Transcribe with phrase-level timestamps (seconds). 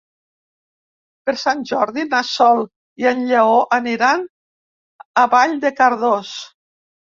[1.29, 2.63] Per Sant Jordi na Sol
[3.05, 4.27] i en Lleó aniran
[5.25, 6.35] a Vall de Cardós.